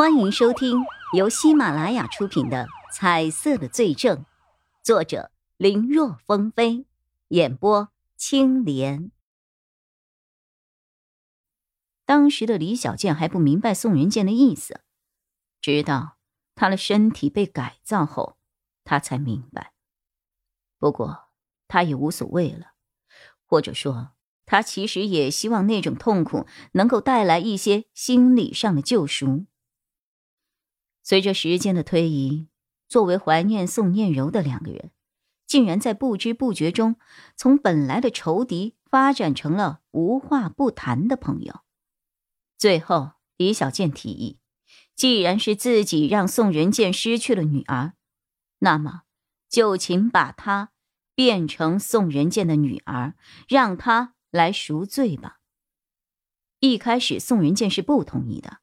[0.00, 4.16] 欢迎收听由喜马拉雅出品的《彩色的罪证》，
[4.82, 6.86] 作者林若风飞，
[7.28, 9.10] 演播青莲。
[12.06, 14.80] 当时的李小健还不明白宋云健的意思，
[15.60, 16.16] 直到
[16.54, 18.38] 他的身体被改造后，
[18.84, 19.74] 他才明白。
[20.78, 21.28] 不过
[21.68, 22.68] 他也无所谓了，
[23.44, 24.12] 或者说，
[24.46, 29.44] 他其实也希望那种痛苦能够带来一些心理上的救赎。
[31.10, 32.46] 随着时间的推移，
[32.86, 34.92] 作为怀念宋念柔的两个人，
[35.44, 36.94] 竟然在不知不觉中，
[37.34, 41.62] 从本来的仇敌发展成了无话不谈的朋友。
[42.56, 44.38] 最后，李小健提议，
[44.94, 47.94] 既然是自己让宋仁健失去了女儿，
[48.60, 49.02] 那么
[49.48, 50.70] 就请把她
[51.16, 53.14] 变成宋仁健的女儿，
[53.48, 55.40] 让她来赎罪吧。
[56.60, 58.58] 一开始，宋仁健是不同意的，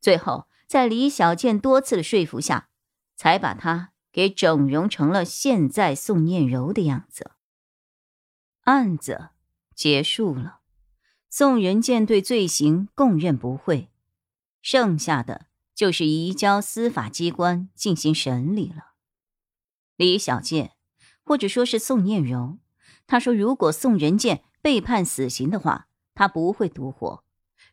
[0.00, 0.46] 最后。
[0.72, 2.70] 在李小健多次的说服下，
[3.14, 7.32] 才把他给整容成了现在宋念柔的样子。
[8.62, 9.28] 案子
[9.74, 10.60] 结束了，
[11.28, 13.90] 宋仁健对罪行供认不讳，
[14.62, 18.94] 剩下的就是移交司法机关进行审理了。
[19.96, 20.72] 李小健，
[21.22, 22.56] 或者说是宋念柔，
[23.06, 27.24] 他说：“如果宋仁健被判死刑的话，他不会独活；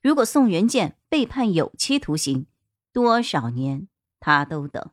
[0.01, 2.45] 如果宋仁健被判有期徒刑。”
[2.91, 3.87] 多少年，
[4.19, 4.91] 他都等。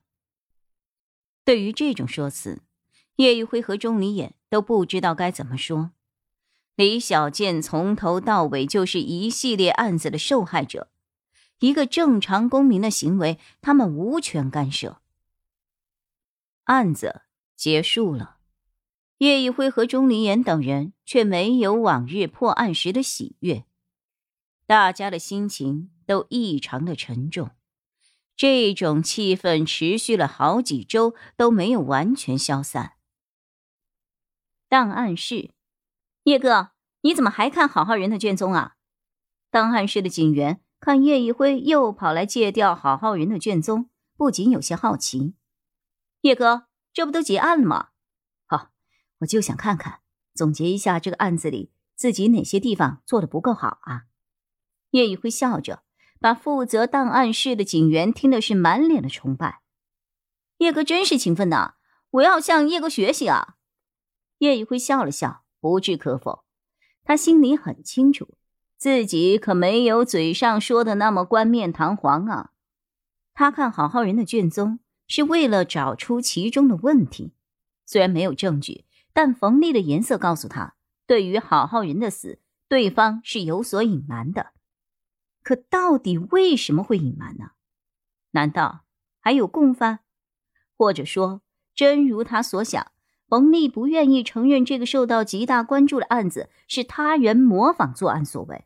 [1.45, 2.63] 对于这种说辞，
[3.17, 5.93] 叶一辉和钟离眼都不知道该怎么说。
[6.75, 10.91] 李小健从头到尾就是一系列案子的受害者，
[11.61, 15.01] 一个正常公民的行为，他们无权干涉。
[16.65, 17.23] 案子
[17.55, 18.37] 结束了，
[19.19, 23.65] 叶一辉和钟离言等人却没有往日破案时的喜悦，
[24.67, 27.53] 大家的心情都异常的沉重。
[28.37, 32.93] 这种气氛持续了好几周都没有完全消散。
[34.69, 35.53] 档案室，
[36.25, 38.75] 叶哥，你怎么还看好浩人的卷宗啊？
[39.51, 45.35] 档案室的警员看叶一辉又跑来借调好好人的卷宗，不仅有些好奇。
[46.21, 47.89] 叶哥，这不都结案了吗？
[48.45, 48.73] 好，
[49.21, 50.01] 我就想看看，
[50.35, 54.05] 总结一下这个案子里自己哪些地方做的不够好啊？
[54.91, 55.85] 叶一辉笑着。
[56.19, 59.61] 把负责档案室的警员听的是满脸的崇拜，
[60.59, 61.75] 叶哥真是勤奋呐！
[62.11, 63.57] 我要向叶哥学习啊！
[64.39, 66.45] 叶一辉笑了笑，不置可否。
[67.05, 68.37] 他心里很清楚，
[68.77, 72.51] 自己可没有嘴上说的那么冠冕堂皇啊。
[73.35, 77.35] 他看好好人的卷宗，是为了找出其中的问题。
[77.85, 80.75] 虽然没有证据，但冯丽的颜色告诉他，
[81.07, 84.53] 对于好好人的死，对方是有所隐瞒的。
[85.47, 87.53] 可到底为什么会隐瞒呢？
[88.33, 88.81] 难道
[89.21, 90.01] 还有共犯？
[90.77, 91.41] 或者说，
[91.73, 92.91] 真如他所想，
[93.29, 98.65] 冯丽不愿意承认这个受到极大关注的案子是他人模仿作案所为？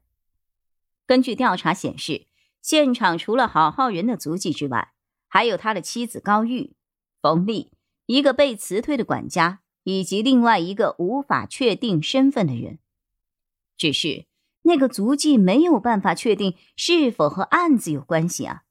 [1.04, 2.26] 根据调查显示，
[2.62, 4.94] 现场除了郝浩仁的足迹之外，
[5.28, 6.74] 还有他的妻子高玉、
[7.20, 7.74] 冯丽、
[8.06, 12.78] 一个被辞退的管家，以及另外一个无法确定身份的人。
[13.76, 14.29] 只是。
[14.62, 18.62] 那个足迹没有办法确定是否和案子有关系啊，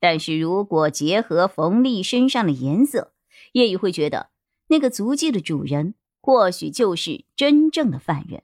[0.00, 3.12] 但是如果结合冯丽身上的颜色，
[3.52, 4.30] 叶雨会觉得
[4.66, 8.42] 那个足迹的主人或许就是真正的犯人，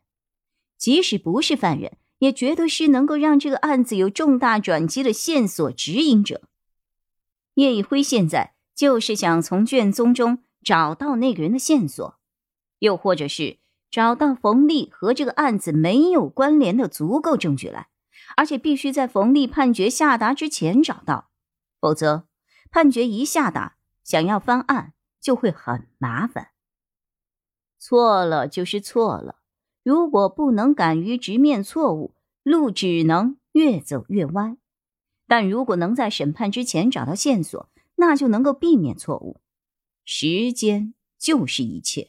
[0.79, 6.43] 即使不是犯人，也绝对是能够让这个案子有重大转机的线索指引者。
[7.55, 12.19] 叶一辉现在就是想从卷宗中找到那个人的线索，
[12.79, 13.62] 又或者是。
[13.93, 17.89] 找到冯丽和这个案子没有关联的足够证据来，
[18.39, 21.29] 而且必须在冯丽判决下达之前找到，
[21.79, 22.27] 否则
[22.71, 26.53] 判决一下达，想要翻案就会很麻烦。
[27.79, 29.41] 错了就是错了，
[29.83, 34.57] 如果不能敢于直面错误，路只能越走越歪；
[35.29, 39.43] 但如果能在审判之前找到线索，那就能够避免错误。
[40.07, 42.09] 时间就是一切。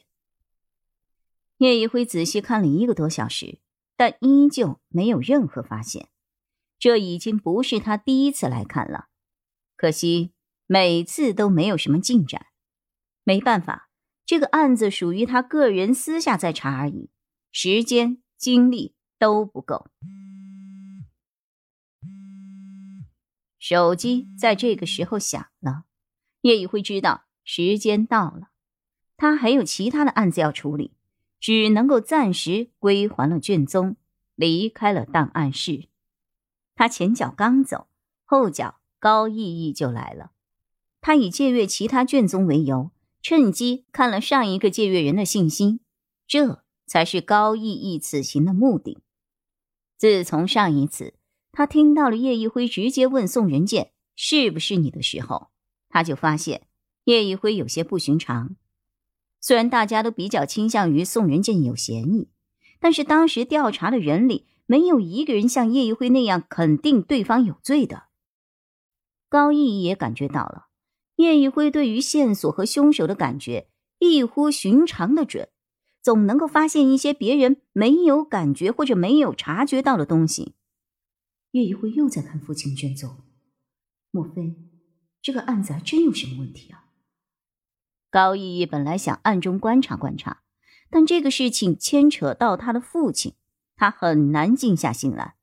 [1.58, 3.58] 叶一辉仔细看了一个多小时，
[3.96, 6.08] 但依旧没有任何发现。
[6.78, 9.06] 这已经不是他第一次来看了，
[9.76, 10.32] 可惜
[10.66, 12.46] 每次都没有什么进展。
[13.22, 13.88] 没办法，
[14.26, 17.10] 这个案子属于他个人私下在查而已，
[17.52, 19.86] 时间精力都不够。
[23.58, 25.84] 手机在这个时候响了，
[26.42, 28.50] 叶一辉知道时间到了，
[29.16, 30.92] 他还有其他的案子要处理。
[31.44, 33.96] 只能够暂时归还了卷宗，
[34.34, 35.88] 离开了档案室。
[36.74, 37.86] 他前脚刚走，
[38.24, 40.30] 后脚高逸逸就来了。
[41.02, 45.80] 他以借阅其他卷宗为由，趁机看了上一个借阅人的信息，
[46.26, 49.00] 这才是高逸逸此行的目的。
[49.98, 51.12] 自从上一次
[51.52, 55.48] 他听到了叶一辉直接问宋仁建是不是你的时候，
[55.90, 56.62] 他就发现
[57.04, 58.56] 叶一辉有些不寻常。
[59.44, 62.30] 虽然大家都比较倾向于宋仁健有嫌疑，
[62.80, 68.04] 但是当时调查的人里没有一个人像叶一辉那样肯定对方有罪的。
[69.28, 70.68] 高毅也感觉到了，
[71.16, 73.68] 叶一辉对于线索和凶手的感觉
[73.98, 75.50] 异乎寻常的准，
[76.00, 80.54] 总能够发现一些别人没有感觉或者没有察觉到的东西。
[81.50, 83.18] 叶一辉又在看父亲卷宗，
[84.10, 84.56] 莫非
[85.20, 86.83] 这个案子还真有什么问题啊？
[88.14, 90.44] 高逸逸本来想暗中观察观察，
[90.88, 93.34] 但这个事情牵扯到他的父亲，
[93.74, 95.34] 他很难静下心来。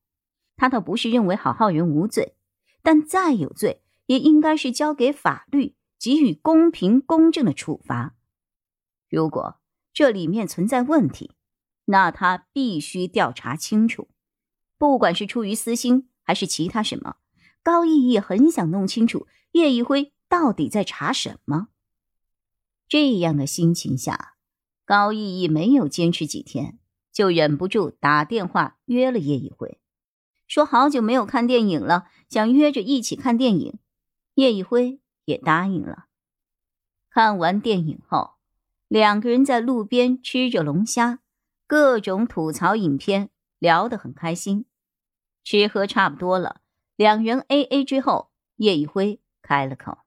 [0.56, 2.38] 他倒不是认为郝浩仁无罪，
[2.81, 8.15] 但再有罪，也应该是交给法律给予公平公正的处罚。
[9.09, 9.59] 如果
[9.91, 11.31] 这里面存在问题，
[11.88, 14.07] 那他必须调查清楚。
[14.77, 17.18] 不管是出于私心还是其他什么，
[17.62, 21.68] 高逸逸很想弄清楚叶一辉到底在查什么。
[22.92, 24.34] 这样的心情下，
[24.84, 26.78] 高逸逸没有坚持几天，
[27.10, 29.80] 就忍不住打电话约了叶一辉，
[30.46, 33.80] 说好久没有看电影了，想约着一起看电影。
[34.34, 36.08] 叶一辉也答应了。
[37.10, 38.32] 看完电影后，
[38.90, 41.20] 两个人在路边吃着龙虾，
[41.66, 44.66] 各种吐槽影片，聊得很开心。
[45.46, 46.60] 吃喝差不多了，
[46.98, 50.00] 两人 A A 之后，叶一辉开了口：“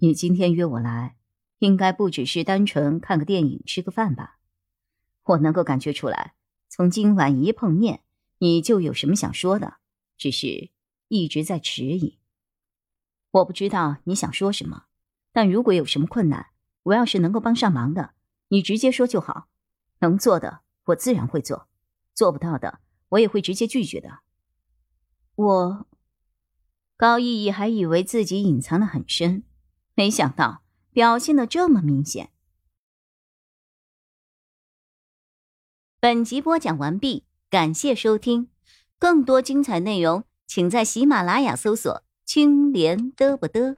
[0.00, 1.14] 你今天约我来。”
[1.58, 4.38] 应该不只是单纯看个电影、吃个饭吧？
[5.24, 6.34] 我能够感觉出来，
[6.68, 8.02] 从今晚一碰面，
[8.38, 9.78] 你就有什么想说的，
[10.16, 10.70] 只是
[11.08, 12.18] 一直在迟疑。
[13.30, 14.84] 我不知道你想说什么，
[15.32, 16.46] 但如果有什么困难，
[16.84, 18.14] 我要是能够帮上忙的，
[18.48, 19.48] 你直接说就好。
[20.00, 21.66] 能做的，我自然会做；
[22.14, 22.80] 做不到的，
[23.10, 24.20] 我也会直接拒绝的。
[25.34, 25.86] 我
[26.96, 29.42] 高逸逸还以为自己隐藏的很深，
[29.94, 30.62] 没想到。
[30.92, 32.30] 表现的这么明显。
[36.00, 38.48] 本集播讲完毕，感谢收听，
[38.98, 43.76] 更多精彩内容，请在喜马拉雅搜索“青莲嘚不嘚”。